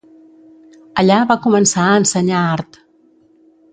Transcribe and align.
Allà 1.01 1.17
va 1.33 1.37
començar 1.45 1.85
a 1.91 1.99
ensenyar 2.01 2.41
art. 2.59 2.81